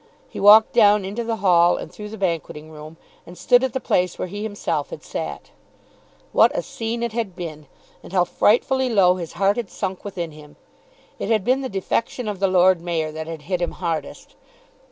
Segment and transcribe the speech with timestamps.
[0.27, 3.79] He walked down into the hall, and through the banqueting room, and stood at the
[3.79, 5.51] place where he himself had sat.
[6.31, 7.67] What a scene it had been,
[8.01, 10.55] and how frightfully low his heart had sunk within him!
[11.19, 14.33] It had been the defection of the Lord Mayor that had hit him hardest.